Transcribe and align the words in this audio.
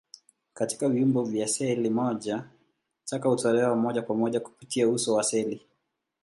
Katika 0.53 0.89
viumbe 0.89 1.23
vya 1.23 1.47
seli 1.47 1.89
moja, 1.89 2.45
taka 3.05 3.29
hutolewa 3.29 3.75
moja 3.75 4.01
kwa 4.01 4.15
moja 4.15 4.39
kupitia 4.39 4.89
uso 4.89 5.13
wa 5.13 5.23
seli. 5.23 5.61